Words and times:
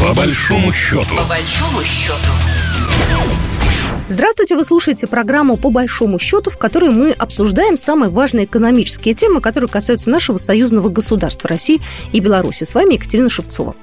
По 0.00 0.14
большому 0.14 0.72
счету. 0.72 1.16
По 1.16 1.24
большому 1.24 1.82
счету. 1.84 2.30
Здравствуйте, 4.10 4.56
вы 4.56 4.64
слушаете 4.64 5.06
программу 5.06 5.58
«По 5.58 5.68
большому 5.68 6.18
счету», 6.18 6.48
в 6.48 6.56
которой 6.56 6.90
мы 6.90 7.10
обсуждаем 7.10 7.76
самые 7.76 8.08
важные 8.08 8.46
экономические 8.46 9.14
темы, 9.14 9.42
которые 9.42 9.68
касаются 9.68 10.08
нашего 10.08 10.38
союзного 10.38 10.88
государства 10.88 11.46
России 11.46 11.80
и 12.12 12.20
Беларуси. 12.20 12.64
С 12.64 12.74
вами 12.74 12.94
Екатерина 12.94 13.28
Шевцова. 13.28 13.76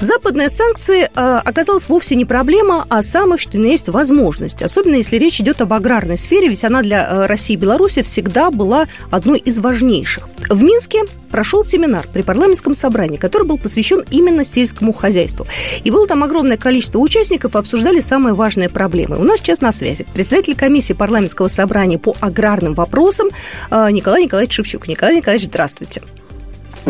Западные 0.00 0.48
санкции 0.48 1.02
э, 1.04 1.40
оказалась 1.44 1.88
вовсе 1.88 2.16
не 2.16 2.24
проблема, 2.24 2.86
а 2.88 3.04
самое, 3.04 3.38
что 3.38 3.56
есть 3.56 3.88
возможность. 3.88 4.62
Особенно 4.62 4.96
если 4.96 5.16
речь 5.16 5.40
идет 5.40 5.60
об 5.60 5.72
аграрной 5.72 6.18
сфере, 6.18 6.48
ведь 6.48 6.64
она 6.64 6.82
для 6.82 7.06
э, 7.06 7.26
России 7.26 7.54
и 7.54 7.56
Беларуси 7.56 8.02
всегда 8.02 8.50
была 8.50 8.88
одной 9.12 9.38
из 9.38 9.60
важнейших. 9.60 10.28
В 10.48 10.62
Минске 10.62 11.02
прошел 11.30 11.62
семинар 11.62 12.06
при 12.12 12.22
парламентском 12.22 12.74
собрании, 12.74 13.16
который 13.16 13.46
был 13.46 13.58
посвящен 13.58 14.04
именно 14.10 14.44
сельскому 14.44 14.92
хозяйству. 14.92 15.46
И 15.84 15.90
было 15.90 16.06
там 16.06 16.22
огромное 16.22 16.56
количество 16.56 16.98
участников, 16.98 17.56
обсуждали 17.56 18.00
самые 18.00 18.34
важные 18.34 18.68
проблемы. 18.68 19.18
У 19.18 19.24
нас 19.24 19.38
сейчас 19.40 19.60
на 19.60 19.72
связи 19.72 20.06
председатель 20.14 20.56
комиссии 20.56 20.94
парламентского 20.94 21.48
собрания 21.48 21.98
по 21.98 22.16
аграрным 22.20 22.74
вопросам 22.74 23.28
э, 23.70 23.90
Николай 23.90 24.24
Николаевич 24.24 24.54
Шевчук. 24.54 24.88
Николай 24.88 25.16
Николаевич, 25.16 25.46
здравствуйте. 25.46 26.02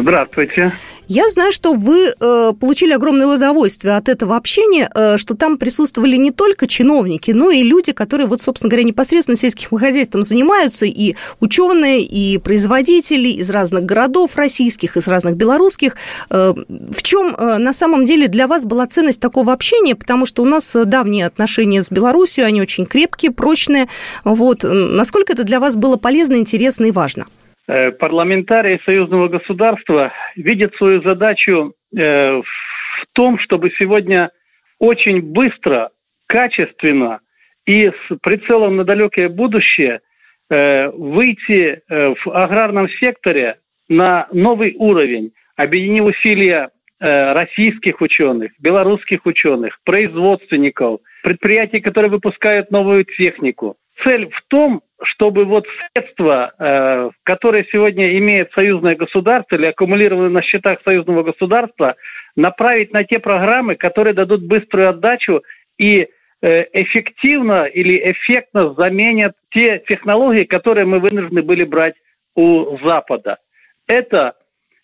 Здравствуйте. 0.01 0.70
Я 1.09 1.29
знаю, 1.29 1.51
что 1.51 1.75
вы 1.75 2.12
э, 2.20 2.52
получили 2.61 2.93
огромное 2.93 3.27
удовольствие 3.27 3.97
от 3.97 4.09
этого 4.09 4.37
общения, 4.37 4.89
э, 4.95 5.16
что 5.16 5.34
там 5.34 5.56
присутствовали 5.56 6.16
не 6.16 6.30
только 6.30 6.69
чиновники, 6.69 7.33
но 7.33 7.51
и 7.51 7.62
люди, 7.62 7.93
которые, 7.93 8.29
вот, 8.29 8.41
собственно 8.41 8.70
говоря, 8.70 8.84
непосредственно 8.84 9.34
сельским 9.34 9.77
хозяйством 9.77 10.23
занимаются, 10.23 10.87
и 10.87 11.16
ученые, 11.41 12.03
и 12.03 12.39
производители 12.39 13.29
из 13.29 13.51
разных 13.51 13.87
городов 13.87 14.37
российских, 14.37 14.97
из 14.97 15.09
разных 15.09 15.37
белорусских. 15.37 15.97
Э, 16.30 16.55
в 16.69 17.03
чем 17.03 17.34
э, 17.34 17.59
на 17.59 17.73
самом 17.73 18.05
деле 18.05 18.28
для 18.28 18.47
вас 18.47 18.67
была 18.67 18.87
ценность 18.87 19.20
такого 19.20 19.53
общения? 19.53 19.97
Потому 19.97 20.27
что 20.27 20.42
у 20.42 20.47
нас 20.47 20.77
давние 20.84 21.27
отношения 21.27 21.83
с 21.83 21.91
Беларусью, 21.91 22.47
они 22.47 22.62
очень 22.62 22.87
крепкие, 22.87 23.33
прочные. 23.33 23.89
Вот. 24.22 24.61
Насколько 24.62 25.33
это 25.33 25.42
для 25.42 25.59
вас 25.59 25.77
было 25.77 25.97
полезно, 25.97 26.37
интересно 26.37 26.84
и 26.84 26.92
важно? 26.92 27.27
Э, 27.70 27.92
парламентарии 27.92 28.80
союзного 28.83 29.28
государства 29.28 30.11
видят 30.36 30.74
свою 30.74 31.02
задачу 31.02 31.75
э, 31.94 32.41
в 32.41 33.06
том, 33.12 33.38
чтобы 33.38 33.70
сегодня 33.70 34.30
очень 34.78 35.20
быстро, 35.20 35.91
качественно 36.27 37.20
и 37.66 37.91
с 37.91 38.16
прицелом 38.22 38.77
на 38.77 38.84
далекое 38.84 39.28
будущее 39.28 40.00
э, 40.48 40.88
выйти 40.92 41.83
в 41.88 42.30
аграрном 42.33 42.88
секторе 42.88 43.58
на 43.91 44.28
новый 44.32 44.75
уровень, 44.78 45.34
объединив 45.56 46.05
усилия 46.05 46.70
российских 47.00 48.00
ученых, 48.00 48.53
белорусских 48.58 49.25
ученых, 49.25 49.80
производственников, 49.84 51.00
предприятий, 51.22 51.80
которые 51.80 52.10
выпускают 52.10 52.72
новую 52.72 53.05
технику. 53.05 53.77
Цель 54.03 54.28
в 54.30 54.42
том, 54.48 54.82
чтобы 55.02 55.44
вот 55.44 55.66
средства, 55.68 56.52
э, 56.58 57.10
которые 57.22 57.64
сегодня 57.70 58.18
имеет 58.18 58.52
союзное 58.52 58.96
государство 58.96 59.54
или 59.56 59.66
аккумулированы 59.66 60.28
на 60.28 60.42
счетах 60.42 60.80
союзного 60.84 61.22
государства, 61.22 61.96
направить 62.34 62.92
на 62.92 63.04
те 63.04 63.19
программы, 63.20 63.76
которые 63.76 64.14
дадут 64.14 64.42
быструю 64.42 64.88
отдачу 64.88 65.42
и 65.78 66.08
э, 66.42 66.64
эффективно 66.72 67.64
или 67.64 68.10
эффектно 68.10 68.74
заменят 68.74 69.36
те 69.50 69.78
технологии, 69.78 70.44
которые 70.44 70.84
мы 70.84 70.98
вынуждены 70.98 71.42
были 71.42 71.64
брать 71.64 71.94
у 72.34 72.76
Запада. 72.78 73.38
Это 73.86 74.34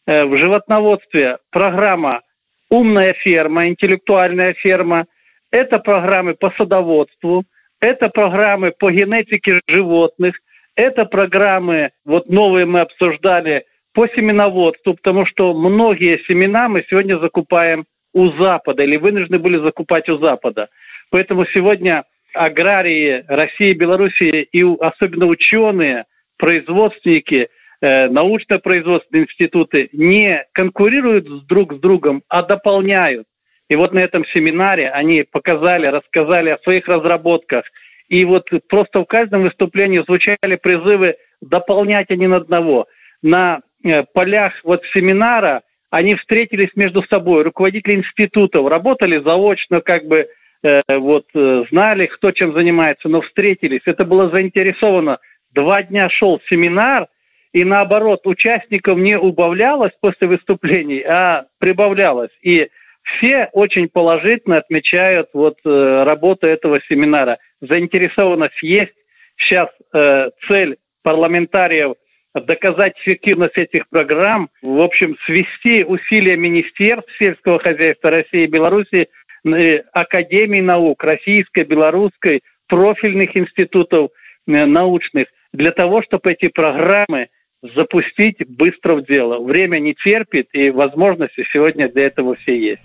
э, 0.06 0.24
в 0.24 0.36
животноводстве 0.36 1.38
программа 1.50 2.22
«Умная 2.70 3.12
ферма», 3.14 3.68
«Интеллектуальная 3.68 4.54
ферма», 4.54 5.06
это 5.50 5.78
программы 5.78 6.34
по 6.34 6.50
садоводству– 6.50 7.44
это 7.80 8.08
программы 8.08 8.72
по 8.72 8.90
генетике 8.90 9.60
животных, 9.66 10.40
это 10.74 11.04
программы, 11.04 11.92
вот 12.04 12.28
новые 12.28 12.66
мы 12.66 12.80
обсуждали, 12.80 13.66
по 13.92 14.08
семеноводству, 14.08 14.94
потому 14.94 15.24
что 15.24 15.54
многие 15.54 16.18
семена 16.18 16.68
мы 16.68 16.84
сегодня 16.88 17.16
закупаем 17.16 17.86
у 18.12 18.28
Запада 18.30 18.82
или 18.82 18.96
вынуждены 18.96 19.38
были 19.38 19.56
закупать 19.56 20.08
у 20.08 20.18
Запада. 20.18 20.68
Поэтому 21.10 21.46
сегодня 21.46 22.04
аграрии 22.34 23.24
России, 23.28 23.72
Белоруссии 23.72 24.42
и 24.42 24.64
особенно 24.80 25.26
ученые, 25.26 26.06
производственники, 26.36 27.48
э, 27.80 28.08
научно-производственные 28.08 29.24
институты 29.24 29.88
не 29.92 30.44
конкурируют 30.52 31.46
друг 31.46 31.74
с 31.74 31.78
другом, 31.78 32.24
а 32.28 32.42
дополняют. 32.42 33.26
И 33.68 33.76
вот 33.76 33.92
на 33.92 34.00
этом 34.00 34.24
семинаре 34.24 34.90
они 34.90 35.22
показали, 35.22 35.86
рассказали 35.86 36.50
о 36.50 36.58
своих 36.58 36.86
разработках. 36.88 37.64
И 38.08 38.24
вот 38.24 38.50
просто 38.68 39.00
в 39.00 39.06
каждом 39.06 39.42
выступлении 39.42 40.00
звучали 40.00 40.56
призывы 40.56 41.16
дополнять 41.40 42.10
один 42.10 42.34
одного. 42.34 42.86
На 43.22 43.62
э, 43.82 44.04
полях 44.04 44.60
вот 44.64 44.84
семинара 44.84 45.62
они 45.90 46.14
встретились 46.14 46.70
между 46.74 47.02
собой, 47.02 47.44
руководители 47.44 47.94
институтов, 47.94 48.68
работали 48.68 49.18
заочно, 49.18 49.80
как 49.80 50.06
бы 50.06 50.28
э, 50.62 50.82
вот 50.88 51.26
э, 51.34 51.64
знали, 51.70 52.06
кто 52.06 52.32
чем 52.32 52.52
занимается, 52.52 53.08
но 53.08 53.20
встретились. 53.20 53.82
Это 53.86 54.04
было 54.04 54.28
заинтересовано. 54.28 55.20
Два 55.52 55.82
дня 55.84 56.10
шел 56.10 56.40
семинар, 56.46 57.06
и 57.52 57.64
наоборот, 57.64 58.26
участников 58.26 58.98
не 58.98 59.16
убавлялось 59.16 59.92
после 60.00 60.26
выступлений, 60.26 61.00
а 61.06 61.46
прибавлялось. 61.58 62.32
И 62.42 62.68
все 63.04 63.50
очень 63.52 63.88
положительно 63.88 64.56
отмечают 64.56 65.28
вот 65.34 65.58
э, 65.64 66.04
работу 66.04 66.46
этого 66.46 66.80
семинара. 66.80 67.38
Заинтересованность 67.60 68.62
есть. 68.62 68.94
Сейчас 69.36 69.68
э, 69.92 70.30
цель 70.48 70.78
парламентариев 71.02 71.94
доказать 72.34 72.98
эффективность 72.98 73.58
этих 73.58 73.88
программ, 73.88 74.50
в 74.62 74.80
общем, 74.80 75.16
свести 75.24 75.84
усилия 75.84 76.36
Министерств 76.36 77.14
сельского 77.16 77.58
хозяйства 77.58 78.10
России 78.10 78.44
и 78.44 78.48
Беларуси, 78.48 79.08
э, 79.44 79.78
Академии 79.92 80.60
наук 80.60 81.04
Российской, 81.04 81.64
Белорусской, 81.64 82.42
профильных 82.66 83.36
институтов 83.36 84.10
э, 84.46 84.64
научных, 84.64 85.26
для 85.52 85.70
того, 85.72 86.02
чтобы 86.02 86.32
эти 86.32 86.48
программы 86.48 87.28
запустить 87.74 88.46
быстро 88.46 88.94
в 88.94 89.04
дело. 89.04 89.42
Время 89.42 89.78
не 89.78 89.94
терпит, 89.94 90.48
и 90.52 90.70
возможности 90.70 91.44
сегодня 91.50 91.88
для 91.88 92.06
этого 92.06 92.34
все 92.34 92.58
есть. 92.58 92.82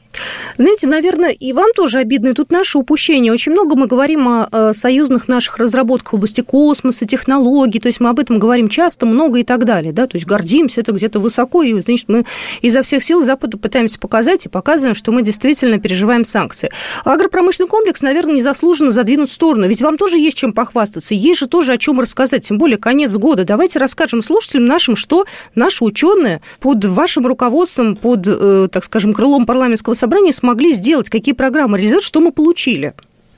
Знаете, 0.58 0.88
наверное, 0.88 1.30
и 1.30 1.54
вам 1.54 1.72
тоже 1.74 2.00
обидно, 2.00 2.30
и 2.30 2.34
тут 2.34 2.52
наше 2.52 2.78
упущение. 2.78 3.32
Очень 3.32 3.54
много 3.54 3.76
мы 3.76 3.88
говорим 3.88 4.28
о 4.28 4.74
союзных 4.74 5.28
наших 5.28 5.58
разработках 5.58 6.14
в 6.14 6.16
области 6.16 6.42
космоса, 6.42 7.06
технологий, 7.06 7.80
то 7.80 7.88
есть 7.88 8.00
мы 8.00 8.10
об 8.10 8.20
этом 8.20 8.40
говорим 8.40 8.68
часто, 8.70 9.06
много 9.06 9.40
и 9.40 9.44
так 9.44 9.66
далее, 9.66 9.94
да, 9.94 10.08
то 10.08 10.16
есть 10.18 10.26
гордимся 10.26 10.82
это 10.82 10.92
где-то 10.92 11.20
высоко, 11.20 11.64
и, 11.64 11.80
значит, 11.80 12.10
мы 12.10 12.26
изо 12.62 12.82
всех 12.82 13.04
сил 13.04 13.22
Западу 13.22 13.58
пытаемся 13.58 14.00
показать 14.00 14.46
и 14.46 14.50
показываем, 14.50 14.96
что 14.96 15.12
мы 15.12 15.22
действительно 15.22 15.80
переживаем 15.80 16.24
санкции. 16.24 16.72
Агропромышленный 17.06 17.70
комплекс, 17.70 18.02
наверное, 18.02 18.36
незаслуженно 18.36 18.92
задвинут 18.92 19.30
в 19.30 19.34
сторону, 19.34 19.68
ведь 19.68 19.82
вам 19.82 19.98
тоже 19.98 20.18
есть 20.18 20.38
чем 20.38 20.54
похвастаться, 20.54 21.16
есть 21.16 21.40
же 21.40 21.48
тоже 21.48 21.74
о 21.74 21.78
чем 21.78 22.00
рассказать, 22.00 22.48
тем 22.48 22.58
более 22.58 22.78
конец 22.78 23.16
года. 23.16 23.46
Давайте 23.46 23.80
расскажем 23.80 24.24
слушателям 24.24 24.66
нашим, 24.66 24.96
что 24.96 25.26
наши 25.56 25.84
ученые 25.84 26.42
под 26.60 26.84
вашим 26.86 27.26
руководством, 27.26 27.96
под, 27.96 28.28
э, 28.28 28.68
так 28.72 28.84
скажем, 28.84 29.14
крылом 29.14 29.46
парламентского 29.46 29.94
собрания 30.00 30.32
смогли 30.32 30.72
сделать, 30.72 31.10
какие 31.10 31.36
программы 31.36 31.78
реализовать, 31.78 32.06
что 32.06 32.22
мы 32.22 32.32
получили? 32.32 32.94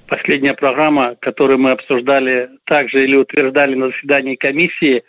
Последняя 0.07 0.53
программа, 0.53 1.15
которую 1.19 1.59
мы 1.59 1.71
обсуждали 1.71 2.49
также 2.65 3.03
или 3.03 3.15
утверждали 3.15 3.75
на 3.75 3.87
заседании 3.87 4.35
комиссии 4.35 5.03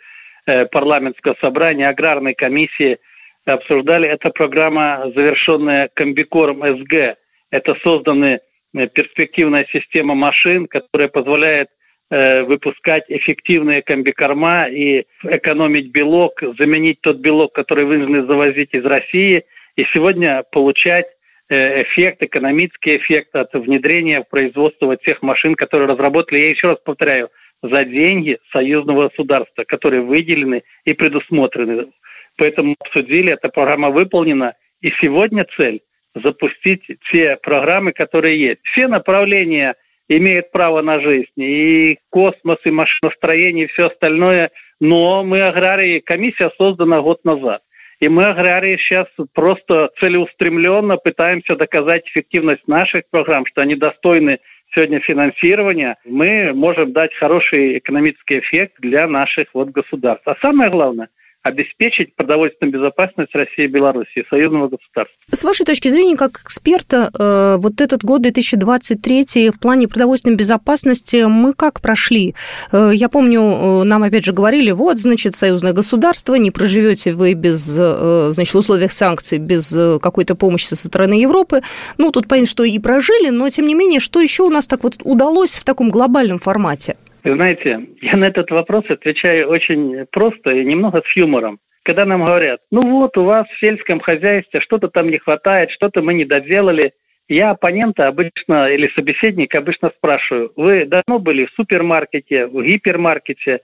э, 0.45 0.65
парламентского 0.65 1.35
собрания, 1.39 1.89
аграрной 1.89 2.33
комиссии, 2.33 2.99
обсуждали, 3.45 4.07
это 4.07 4.29
программа, 4.29 5.11
завершенная 5.13 5.89
Комбикором 5.93 6.63
СГ. 6.63 7.17
Это 7.51 7.75
создана 7.75 8.39
э, 8.73 8.87
перспективная 8.87 9.65
система 9.69 10.15
машин, 10.15 10.67
которая 10.67 11.09
позволяет 11.09 11.69
э, 12.09 12.43
выпускать 12.43 13.03
эффективные 13.09 13.81
комбикорма 13.81 14.67
и 14.69 15.05
экономить 15.23 15.91
белок, 15.91 16.41
заменить 16.57 17.01
тот 17.01 17.17
белок, 17.17 17.53
который 17.53 17.85
вынуждены 17.85 18.25
завозить 18.25 18.73
из 18.73 18.85
России, 18.85 19.43
и 19.75 19.83
сегодня 19.83 20.43
получать 20.51 21.07
эффект, 21.49 22.23
экономический 22.23 22.97
эффект 22.97 23.35
от 23.35 23.53
внедрения 23.53 24.21
в 24.21 24.29
производство 24.29 24.95
тех 24.97 25.21
машин, 25.21 25.55
которые 25.55 25.87
разработали, 25.87 26.39
я 26.39 26.49
еще 26.49 26.69
раз 26.69 26.77
повторяю, 26.83 27.29
за 27.61 27.85
деньги 27.85 28.39
союзного 28.51 29.07
государства, 29.07 29.63
которые 29.63 30.01
выделены 30.01 30.63
и 30.83 30.93
предусмотрены. 30.93 31.91
Поэтому 32.37 32.75
обсудили, 32.79 33.31
эта 33.31 33.49
программа 33.49 33.89
выполнена, 33.89 34.55
и 34.81 34.89
сегодня 34.91 35.45
цель 35.45 35.81
запустить 36.13 36.85
те 37.09 37.37
программы, 37.37 37.93
которые 37.93 38.39
есть. 38.39 38.59
Все 38.63 38.87
направления 38.87 39.75
имеют 40.09 40.51
право 40.51 40.81
на 40.81 40.99
жизнь, 40.99 41.31
и 41.37 41.99
космос, 42.09 42.57
и 42.65 42.71
машиностроение, 42.71 43.65
и 43.65 43.67
все 43.67 43.87
остальное, 43.87 44.51
но 44.79 45.23
мы 45.23 45.41
аграрии, 45.41 45.99
комиссия 45.99 46.51
создана 46.57 47.01
год 47.01 47.23
назад. 47.23 47.62
И 48.03 48.09
мы, 48.09 48.25
аграрии, 48.25 48.75
сейчас 48.75 49.07
просто 49.33 49.89
целеустремленно 49.97 50.97
пытаемся 50.97 51.55
доказать 51.55 52.05
эффективность 52.05 52.67
наших 52.67 53.03
программ, 53.09 53.45
что 53.45 53.61
они 53.61 53.75
достойны 53.75 54.41
сегодня 54.71 54.99
финансирования. 54.99 55.95
Мы 56.03 56.51
можем 56.53 56.91
дать 56.91 57.13
хороший 57.13 57.77
экономический 57.77 58.39
эффект 58.39 58.73
для 58.79 59.07
наших 59.07 59.53
вот 59.53 59.69
государств. 59.69 60.27
А 60.27 60.35
самое 60.35 60.69
главное– 60.69 61.07
обеспечить 61.43 62.15
продовольственную 62.15 62.73
безопасность 62.73 63.35
России 63.35 63.65
и 63.65 63.67
Беларуси, 63.67 64.25
союзного 64.29 64.69
государства. 64.69 65.15
С 65.31 65.43
вашей 65.43 65.65
точки 65.65 65.89
зрения, 65.89 66.15
как 66.15 66.39
эксперта, 66.41 67.11
э, 67.13 67.57
вот 67.59 67.81
этот 67.81 68.03
год 68.03 68.21
2023 68.21 69.49
в 69.49 69.59
плане 69.59 69.89
продовольственной 69.89 70.37
безопасности 70.37 71.25
мы 71.27 71.53
как 71.53 71.81
прошли? 71.81 72.33
Э, 72.71 72.91
я 72.93 73.09
помню, 73.09 73.41
э, 73.41 73.83
нам 73.83 74.03
опять 74.03 74.23
же 74.23 74.31
говорили, 74.31 74.71
вот, 74.71 74.99
значит, 74.99 75.35
союзное 75.35 75.73
государство, 75.73 76.35
не 76.35 76.49
проживете 76.49 77.13
вы 77.13 77.33
без, 77.33 77.59
значит, 77.61 78.53
в 78.53 78.57
условиях 78.57 78.93
санкций, 78.93 79.37
без 79.37 79.71
какой-то 80.01 80.35
помощи 80.35 80.65
со 80.65 80.75
стороны 80.75 81.15
Европы. 81.15 81.61
Ну, 81.97 82.11
тут 82.11 82.27
понятно, 82.27 82.49
что 82.49 82.63
и 82.63 82.79
прожили, 82.79 83.29
но, 83.29 83.49
тем 83.49 83.67
не 83.67 83.75
менее, 83.75 83.99
что 83.99 84.21
еще 84.21 84.43
у 84.43 84.49
нас 84.49 84.67
так 84.67 84.83
вот 84.83 84.95
удалось 85.03 85.55
в 85.55 85.63
таком 85.63 85.89
глобальном 85.89 86.37
формате? 86.37 86.95
Вы 87.23 87.35
знаете, 87.35 87.87
я 88.01 88.17
на 88.17 88.25
этот 88.25 88.51
вопрос 88.51 88.89
отвечаю 88.89 89.47
очень 89.47 90.05
просто 90.07 90.51
и 90.51 90.65
немного 90.65 91.01
с 91.05 91.15
юмором. 91.15 91.59
Когда 91.83 92.05
нам 92.05 92.23
говорят, 92.25 92.61
ну 92.69 92.81
вот 92.81 93.17
у 93.17 93.23
вас 93.23 93.47
в 93.47 93.59
сельском 93.59 94.01
хозяйстве 94.01 94.59
что-то 94.59 94.89
там 94.89 95.09
не 95.09 95.17
хватает, 95.19 95.71
что-то 95.71 96.01
мы 96.01 96.13
не 96.13 96.25
доделали, 96.25 96.93
я 97.29 97.51
оппонента 97.51 98.09
обычно 98.09 98.69
или 98.69 98.87
собеседника 98.87 99.59
обычно 99.59 99.89
спрашиваю, 99.89 100.51
вы 100.57 100.85
давно 100.85 101.19
были 101.19 101.45
в 101.45 101.51
супермаркете, 101.51 102.47
в 102.47 102.61
гипермаркете? 102.61 103.61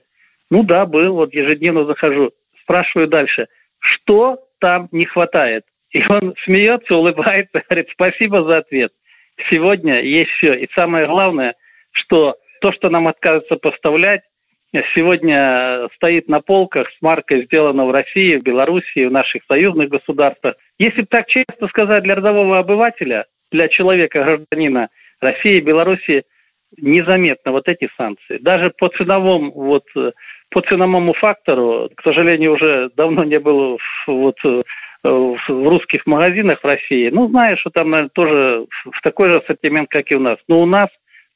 Ну 0.50 0.62
да, 0.62 0.86
был, 0.86 1.14
вот 1.14 1.34
ежедневно 1.34 1.84
захожу. 1.84 2.32
Спрашиваю 2.62 3.08
дальше, 3.08 3.48
что 3.78 4.42
там 4.58 4.88
не 4.90 5.04
хватает? 5.04 5.66
И 5.90 6.02
он 6.08 6.34
смеется, 6.38 6.96
улыбается, 6.96 7.62
говорит, 7.68 7.90
спасибо 7.90 8.42
за 8.42 8.58
ответ. 8.58 8.92
Сегодня 9.50 10.00
есть 10.00 10.30
все. 10.30 10.54
И 10.54 10.68
самое 10.72 11.06
главное, 11.06 11.56
что 11.92 12.38
то, 12.60 12.72
что 12.72 12.90
нам 12.90 13.08
отказываются 13.08 13.56
поставлять, 13.56 14.22
сегодня 14.94 15.88
стоит 15.94 16.28
на 16.28 16.40
полках 16.40 16.90
с 16.90 17.02
маркой 17.02 17.42
«Сделано 17.42 17.86
в 17.86 17.90
России», 17.90 18.36
в 18.36 18.42
Белоруссии, 18.42 19.06
в 19.06 19.10
наших 19.10 19.42
союзных 19.48 19.88
государствах. 19.88 20.54
Если 20.78 21.02
так 21.02 21.26
честно 21.26 21.66
сказать, 21.68 22.04
для 22.04 22.14
рядового 22.14 22.58
обывателя, 22.58 23.26
для 23.50 23.68
человека, 23.68 24.22
гражданина 24.22 24.90
России 25.20 25.60
Белоруссии 25.60 26.24
незаметно 26.76 27.50
вот 27.50 27.68
эти 27.68 27.90
санкции. 27.96 28.38
Даже 28.38 28.70
по 28.70 28.88
ценовому, 28.88 29.50
вот, 29.50 29.86
по 30.50 30.60
ценовому 30.60 31.14
фактору, 31.14 31.90
к 31.94 32.02
сожалению, 32.02 32.52
уже 32.52 32.90
давно 32.94 33.24
не 33.24 33.40
было 33.40 33.76
вот, 34.06 34.38
в 35.02 35.38
русских 35.48 36.06
магазинах 36.06 36.60
в 36.62 36.66
России. 36.66 37.10
Ну, 37.10 37.28
знаю, 37.28 37.56
что 37.56 37.70
там, 37.70 37.90
наверное, 37.90 38.10
тоже 38.10 38.66
в 38.84 39.00
такой 39.02 39.30
же 39.30 39.36
ассортимент, 39.38 39.88
как 39.88 40.10
и 40.12 40.14
у 40.14 40.20
нас. 40.20 40.38
Но 40.46 40.60
у 40.60 40.66
нас 40.66 40.90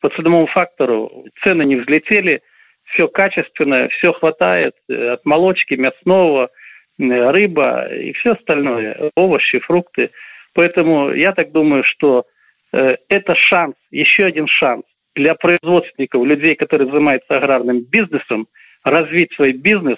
по 0.04 0.10
ценовому 0.10 0.44
фактору 0.44 1.24
цены 1.42 1.64
не 1.64 1.76
взлетели, 1.76 2.42
все 2.82 3.08
качественное, 3.08 3.88
все 3.88 4.12
хватает 4.12 4.76
э, 4.86 5.12
от 5.12 5.24
молочки, 5.24 5.72
мясного, 5.72 6.50
рыба 6.98 7.88
и 7.90 8.12
все 8.12 8.32
остальное, 8.32 9.10
овощи, 9.16 9.60
фрукты. 9.60 10.10
Поэтому 10.52 11.10
я 11.10 11.32
так 11.32 11.52
думаю, 11.52 11.84
что 11.84 12.26
э, 12.74 12.96
это 13.08 13.34
шанс, 13.34 13.76
еще 13.90 14.26
один 14.26 14.46
шанс 14.46 14.84
для 15.14 15.34
производственников, 15.34 16.26
людей, 16.26 16.54
которые 16.54 16.90
занимаются 16.90 17.38
аграрным 17.38 17.80
бизнесом, 17.80 18.46
развить 18.82 19.32
свой 19.32 19.54
бизнес, 19.54 19.96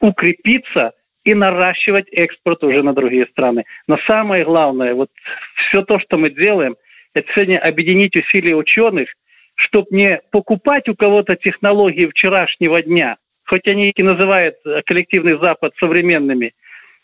укрепиться 0.00 0.94
и 1.22 1.34
наращивать 1.34 2.08
экспорт 2.10 2.64
уже 2.64 2.82
на 2.82 2.92
другие 2.92 3.26
страны. 3.26 3.66
Но 3.86 3.98
самое 3.98 4.44
главное, 4.44 4.94
вот 4.94 5.12
все 5.54 5.84
то, 5.84 6.00
что 6.00 6.18
мы 6.18 6.28
делаем, 6.28 6.76
это 7.14 7.32
сегодня 7.32 7.60
объединить 7.60 8.16
усилия 8.16 8.56
ученых– 8.56 9.14
чтобы 9.58 9.88
не 9.90 10.20
покупать 10.30 10.88
у 10.88 10.94
кого-то 10.94 11.34
технологии 11.34 12.06
вчерашнего 12.06 12.80
дня, 12.80 13.18
хоть 13.44 13.66
они 13.66 13.90
и 13.90 14.02
называют 14.04 14.56
э, 14.64 14.82
коллективный 14.82 15.36
Запад 15.36 15.74
современными, 15.76 16.54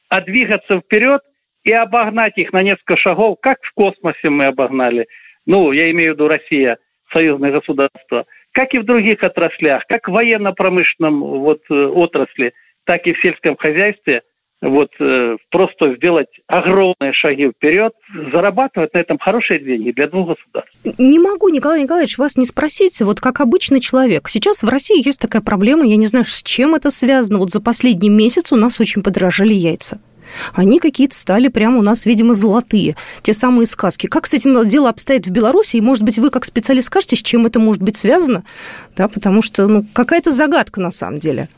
а 0.08 0.20
двигаться 0.20 0.80
вперед 0.80 1.20
и 1.64 1.72
обогнать 1.72 2.38
их 2.38 2.52
на 2.52 2.62
несколько 2.62 2.96
шагов, 2.96 3.38
как 3.42 3.58
в 3.64 3.72
космосе 3.72 4.30
мы 4.30 4.46
обогнали. 4.46 5.08
Ну, 5.46 5.72
я 5.72 5.90
имею 5.90 6.12
в 6.12 6.14
виду 6.14 6.28
Россия, 6.28 6.78
союзное 7.10 7.50
государство, 7.50 8.24
как 8.52 8.72
и 8.72 8.78
в 8.78 8.84
других 8.84 9.24
отраслях, 9.24 9.84
как 9.88 10.08
в 10.08 10.12
военно-промышленном 10.12 11.20
вот, 11.20 11.62
э, 11.70 11.74
отрасли, 11.74 12.54
так 12.84 13.08
и 13.08 13.14
в 13.14 13.20
сельском 13.20 13.56
хозяйстве– 13.56 14.22
вот 14.64 14.90
э, 14.98 15.36
просто 15.50 15.94
сделать 15.94 16.40
огромные 16.46 17.12
шаги 17.12 17.50
вперед, 17.50 17.92
зарабатывать 18.32 18.94
на 18.94 18.98
этом 18.98 19.18
хорошие 19.18 19.60
деньги 19.60 19.92
для 19.92 20.08
двух 20.08 20.28
государств. 20.28 20.74
Не 20.98 21.18
могу, 21.18 21.48
Николай 21.50 21.82
Николаевич, 21.82 22.18
вас 22.18 22.36
не 22.36 22.46
спросить, 22.46 23.00
вот 23.02 23.20
как 23.20 23.40
обычный 23.40 23.80
человек. 23.80 24.28
Сейчас 24.28 24.62
в 24.62 24.68
России 24.68 25.04
есть 25.04 25.20
такая 25.20 25.42
проблема, 25.42 25.86
я 25.86 25.96
не 25.96 26.06
знаю, 26.06 26.24
с 26.24 26.42
чем 26.42 26.74
это 26.74 26.90
связано. 26.90 27.38
Вот 27.38 27.50
за 27.50 27.60
последний 27.60 28.08
месяц 28.08 28.52
у 28.52 28.56
нас 28.56 28.80
очень 28.80 29.02
подорожали 29.02 29.52
яйца. 29.54 30.00
Они 30.54 30.78
какие-то 30.78 31.14
стали 31.14 31.48
прямо 31.48 31.78
у 31.78 31.82
нас, 31.82 32.06
видимо, 32.06 32.32
золотые. 32.32 32.96
Те 33.22 33.34
самые 33.34 33.66
сказки. 33.66 34.06
Как 34.06 34.26
с 34.26 34.32
этим 34.32 34.66
дело 34.66 34.88
обстоит 34.88 35.26
в 35.26 35.30
Беларуси? 35.30 35.76
И, 35.76 35.80
может 35.82 36.02
быть, 36.02 36.18
вы 36.18 36.30
как 36.30 36.46
специалист 36.46 36.86
скажете, 36.86 37.16
с 37.16 37.22
чем 37.22 37.44
это 37.44 37.58
может 37.60 37.82
быть 37.82 37.96
связано? 37.96 38.44
Да, 38.96 39.08
потому 39.08 39.42
что, 39.42 39.68
ну, 39.68 39.84
какая-то 39.92 40.30
загадка 40.30 40.80
на 40.80 40.90
самом 40.90 41.18
деле. 41.18 41.48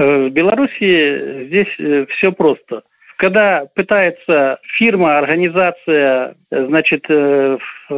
Э, 0.00 0.28
в 0.28 0.30
Беларуси 0.30 1.44
здесь 1.44 1.74
э, 1.78 2.06
все 2.06 2.32
просто. 2.32 2.84
Когда 3.16 3.66
пытается 3.66 4.58
фирма, 4.62 5.18
организация, 5.18 6.36
э, 6.50 6.66
значит, 6.66 7.06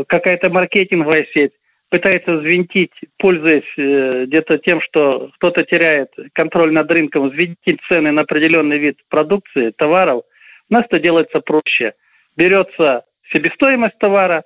какая-то 0.09 0.51
маркетинговая 0.51 1.25
сеть, 1.33 1.53
пытается 1.91 2.39
взвинтить, 2.39 3.05
пользуясь 3.19 4.27
где-то 4.27 4.59
тем, 4.59 4.81
что 4.81 5.31
кто-то 5.37 5.63
теряет 5.63 6.13
контроль 6.33 6.73
над 6.73 6.91
рынком, 6.91 7.29
взвинтить 7.29 7.81
цены 7.87 8.11
на 8.11 8.23
определенный 8.23 8.79
вид 8.79 9.01
продукции, 9.09 9.71
товаров, 9.71 10.25
у 10.71 10.75
нас 10.75 10.87
это 10.87 10.99
делается 10.99 11.41
проще. 11.41 11.95
Берется 12.35 13.05
себестоимость 13.31 13.99
товара 13.99 14.45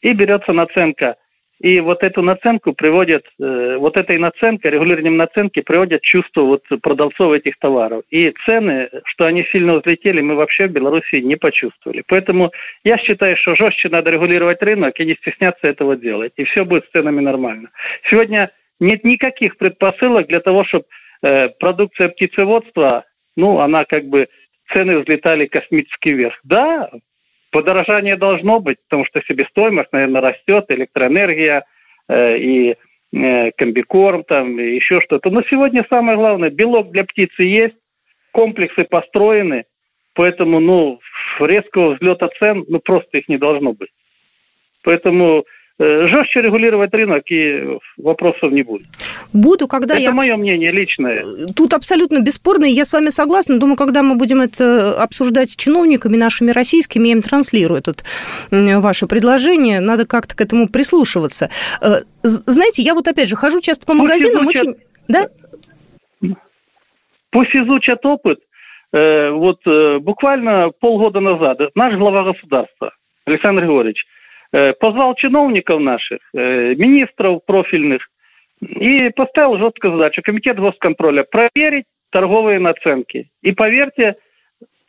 и 0.00 0.14
берется 0.14 0.52
наценка– 0.52 1.16
и 1.60 1.80
вот 1.80 2.02
эту 2.02 2.22
наценку 2.22 2.72
приводят, 2.72 3.26
э, 3.40 3.76
вот 3.78 3.96
этой 3.96 4.18
наценкой, 4.18 4.72
регулированием 4.72 5.16
наценки 5.16 5.62
приводят 5.62 6.02
чувство 6.02 6.42
вот 6.42 6.64
продавцов 6.82 7.32
этих 7.32 7.58
товаров. 7.58 8.02
И 8.10 8.34
цены, 8.44 8.90
что 9.04 9.26
они 9.26 9.44
сильно 9.44 9.78
взлетели, 9.78 10.20
мы 10.20 10.34
вообще 10.34 10.66
в 10.66 10.72
Беларуси 10.72 11.16
не 11.16 11.36
почувствовали. 11.36 12.02
Поэтому 12.06 12.52
я 12.82 12.98
считаю, 12.98 13.36
что 13.36 13.54
жестче 13.54 13.88
надо 13.88 14.10
регулировать 14.10 14.62
рынок 14.62 14.98
и 15.00 15.06
не 15.06 15.14
стесняться 15.14 15.66
этого 15.66 15.96
делать. 15.96 16.32
И 16.36 16.44
все 16.44 16.64
будет 16.64 16.86
с 16.86 16.90
ценами 16.90 17.20
нормально. 17.20 17.70
Сегодня 18.02 18.50
нет 18.80 19.04
никаких 19.04 19.56
предпосылок 19.56 20.26
для 20.26 20.40
того, 20.40 20.64
чтобы 20.64 20.86
э, 21.22 21.48
продукция 21.48 22.08
птицеводства, 22.08 23.04
ну, 23.36 23.58
она 23.60 23.84
как 23.84 24.04
бы 24.04 24.28
цены 24.68 24.98
взлетали 24.98 25.46
космически 25.46 26.10
вверх. 26.10 26.40
Да, 26.42 26.90
Подорожание 27.54 28.16
должно 28.16 28.58
быть, 28.58 28.78
потому 28.82 29.04
что 29.04 29.22
себестоимость, 29.22 29.92
наверное, 29.92 30.20
растет, 30.20 30.64
электроэнергия 30.70 31.64
э, 32.08 32.36
и 32.36 32.76
э, 33.12 33.52
комбикорм, 33.52 34.24
там, 34.24 34.58
и 34.58 34.74
еще 34.74 35.00
что-то. 35.00 35.30
Но 35.30 35.40
сегодня 35.42 35.86
самое 35.88 36.18
главное, 36.18 36.50
белок 36.50 36.90
для 36.90 37.04
птицы 37.04 37.44
есть, 37.44 37.76
комплексы 38.32 38.82
построены, 38.82 39.66
поэтому, 40.14 40.58
ну, 40.58 40.98
резкого 41.38 41.94
взлета 41.94 42.26
цен, 42.26 42.64
ну, 42.66 42.80
просто 42.80 43.18
их 43.18 43.28
не 43.28 43.38
должно 43.38 43.72
быть. 43.72 43.92
Поэтому 44.82 45.44
жестче 45.78 46.42
регулировать 46.42 46.94
рынок, 46.94 47.24
и 47.30 47.78
вопросов 47.96 48.52
не 48.52 48.62
будет. 48.62 48.86
Буду, 49.32 49.66
когда 49.66 49.94
это 49.94 50.02
я... 50.02 50.08
Это 50.08 50.16
мое 50.16 50.36
мнение 50.36 50.70
личное. 50.70 51.24
Э, 51.24 51.46
тут 51.54 51.74
абсолютно 51.74 52.20
бесспорно, 52.20 52.64
и 52.64 52.70
я 52.70 52.84
с 52.84 52.92
вами 52.92 53.08
согласна. 53.08 53.58
Думаю, 53.58 53.76
когда 53.76 54.02
мы 54.02 54.14
будем 54.14 54.40
это 54.40 55.02
обсуждать 55.02 55.50
с 55.50 55.56
чиновниками 55.56 56.16
нашими 56.16 56.52
российскими, 56.52 57.08
я 57.08 57.12
им 57.14 57.22
транслирую 57.22 57.82
тут 57.82 58.04
ваше 58.50 59.06
предложение, 59.06 59.80
надо 59.80 60.06
как-то 60.06 60.36
к 60.36 60.40
этому 60.40 60.68
прислушиваться. 60.68 61.50
Э, 61.80 62.02
знаете, 62.22 62.82
я 62.82 62.94
вот 62.94 63.08
опять 63.08 63.28
же 63.28 63.34
хожу 63.34 63.60
часто 63.60 63.84
по 63.84 63.94
магазинам, 63.94 64.44
изучат... 64.44 64.66
очень... 64.66 64.76
Да? 65.08 65.28
Пусть 67.30 67.56
изучат 67.56 68.06
опыт. 68.06 68.40
Вот 68.92 69.66
буквально 70.02 70.70
полгода 70.70 71.18
назад 71.18 71.58
наш 71.74 71.94
глава 71.96 72.22
государства 72.22 72.92
Александр 73.26 73.62
Григорьевич 73.62 74.06
Э, 74.06 74.22
позвал 74.78 75.16
чиновников 75.16 75.80
наших, 75.80 76.20
э, 76.32 76.74
министров 76.76 77.44
профильных 77.44 78.08
и 78.60 79.10
поставил 79.10 79.58
жесткую 79.58 79.94
задачу 79.94 80.22
комитет 80.22 80.60
госконтроля 80.60 81.24
проверить 81.24 81.86
торговые 82.10 82.60
наценки. 82.60 83.30
И 83.42 83.52
поверьте, 83.52 84.16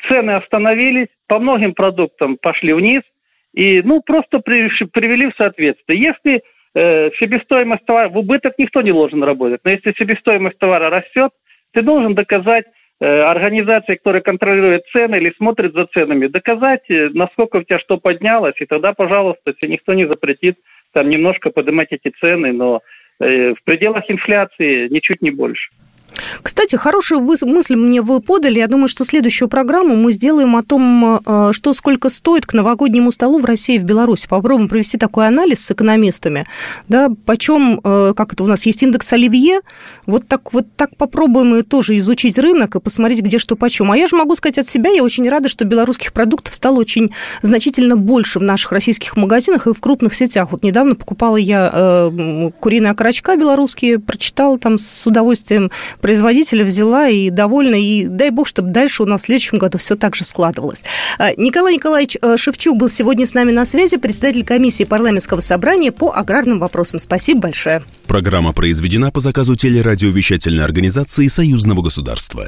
цены 0.08 0.32
остановились, 0.32 1.08
по 1.28 1.40
многим 1.40 1.74
продуктам 1.74 2.38
пошли 2.38 2.74
вниз, 2.74 3.02
и 3.54 3.82
ну, 3.84 4.02
просто 4.02 4.40
привели 4.40 5.32
в 5.32 5.36
соответствие. 5.36 6.00
Если 6.00 6.44
э, 6.76 7.10
себестоимость 7.14 7.86
товара, 7.86 8.10
в 8.10 8.18
убыток 8.20 8.60
никто 8.60 8.84
не 8.84 8.92
должен 8.92 9.24
работать, 9.24 9.62
но 9.64 9.72
если 9.72 9.94
себестоимость 9.94 10.60
товара 10.60 10.92
растет, 10.92 11.32
ты 11.72 11.82
должен 11.82 12.14
доказать 12.14 12.66
э, 12.68 12.70
организации, 13.02 13.96
которые 13.96 14.22
контролируют 14.22 14.88
цены 14.88 15.18
или 15.18 15.32
смотрят 15.32 15.76
за 15.76 15.86
ценами, 15.86 16.28
доказать, 16.28 16.90
э, 16.90 17.10
насколько 17.14 17.58
у 17.58 17.64
тебя 17.64 17.80
что 17.80 17.98
поднялось, 17.98 18.62
и 18.62 18.66
тогда, 18.66 18.94
пожалуйста, 18.94 19.54
тебе 19.54 19.74
никто 19.74 19.94
не 19.94 20.06
запретит 20.06 20.60
там 20.94 21.10
немножко 21.10 21.52
поднимать 21.52 21.92
эти 21.92 22.10
цены, 22.10 22.54
но 22.54 22.82
э, 23.20 23.54
в 23.54 23.64
пределах 23.64 24.10
инфляции 24.10 24.88
ничуть 24.88 25.22
не 25.22 25.32
больше. 25.32 25.72
Кстати, 26.42 26.76
хорошую 26.76 27.22
мысль 27.22 27.76
мне 27.76 28.02
вы 28.02 28.20
подали. 28.20 28.60
Я 28.60 28.68
думаю, 28.68 28.88
что 28.88 29.04
следующую 29.04 29.50
программу 29.50 29.96
мы 29.96 30.12
сделаем 30.12 30.56
о 30.56 30.64
том, 30.64 31.20
э, 31.26 31.52
что 31.52 31.74
сколько 31.74 32.10
стоит 32.10 32.46
к 32.46 32.54
новогоднему 32.54 33.12
столу 33.12 33.40
в 33.40 33.46
России 33.46 33.76
и 33.76 33.80
в 33.80 33.84
Беларуси. 33.84 34.28
Попробуем 34.28 34.68
провести 34.68 34.98
такой 34.98 35.28
анализ 35.28 35.66
с 35.66 35.72
экономистами. 35.72 36.46
Да, 36.88 37.10
почем, 37.26 37.80
э, 37.84 38.14
как 38.16 38.34
это 38.34 38.44
у 38.44 38.48
нас 38.48 38.66
есть 38.66 38.84
индекс 38.84 39.12
Оливье, 39.14 39.62
вот 40.06 40.28
так, 40.28 40.54
вот 40.54 40.66
так 40.76 40.96
попробуем 40.98 41.56
и 41.56 41.62
тоже 41.62 41.98
изучить 41.98 42.38
рынок 42.38 42.76
и 42.76 42.80
посмотреть, 42.80 43.22
где 43.22 43.38
что 43.38 43.56
почем. 43.56 43.92
А 43.92 43.98
я 43.98 44.08
же 44.08 44.16
могу 44.16 44.36
сказать 44.36 44.60
от 44.60 44.68
себя, 44.68 44.92
я 44.92 45.04
очень 45.04 45.28
рада, 45.30 45.50
что 45.50 45.66
белорусских 45.66 46.14
продуктов 46.14 46.54
стало 46.54 46.80
очень 46.80 47.12
значительно 47.42 47.96
больше 47.96 48.40
в 48.40 48.44
наших 48.44 48.72
российских 48.72 49.18
магазинах 49.18 49.68
и 49.68 49.74
в 49.74 49.80
крупных 49.80 50.14
сетях. 50.16 50.52
Вот 50.52 50.64
недавно 50.64 50.96
покупала 50.96 51.38
я 51.38 51.70
э, 51.74 52.52
куриные 52.60 52.92
окорочка 52.92 53.36
белорусские, 53.36 54.00
прочитала 54.00 54.58
там 54.58 54.78
с 54.78 55.06
удовольствием 55.06 55.72
производителя 56.16 56.64
взяла 56.64 57.10
и 57.10 57.30
довольна, 57.30 57.76
и 57.76 58.08
дай 58.08 58.30
бог, 58.30 58.48
чтобы 58.48 58.72
дальше 58.72 59.04
у 59.04 59.06
нас 59.06 59.24
в 59.24 59.26
следующем 59.26 59.58
году 59.58 59.78
все 59.78 59.98
так 59.98 60.16
же 60.16 60.24
складывалось. 60.24 60.86
А, 61.18 61.32
Николай 61.36 61.74
Николаевич 61.74 62.16
э, 62.22 62.38
Шевчук 62.38 62.78
был 62.78 62.88
сегодня 62.88 63.26
с 63.26 63.34
нами 63.34 63.52
на 63.52 63.66
связи, 63.66 63.98
председатель 63.98 64.46
комиссии 64.46 64.86
парламентского 64.86 65.42
собрания 65.42 65.92
по 65.92 66.14
аграрным 66.16 66.60
вопросам. 66.60 67.00
Спасибо 67.00 67.42
большое. 67.42 67.84
Программа 68.08 68.54
произведена 68.54 69.12
по 69.12 69.20
заказу 69.20 69.58
телерадиовещательной 69.58 70.64
организации 70.64 71.28
Союзного 71.28 71.82
государства. 71.82 72.48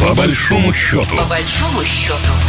По 0.00 0.14
большому 0.14 0.72
счету. 0.72 1.14
По 1.14 1.26
большому 1.26 1.84
счету. 1.84 2.47